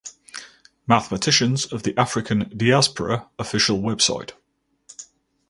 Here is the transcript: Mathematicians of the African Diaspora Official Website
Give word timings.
Mathematicians 0.87 1.71
of 1.71 1.83
the 1.83 1.95
African 1.95 2.51
Diaspora 2.57 3.29
Official 3.37 3.77
Website 3.77 4.31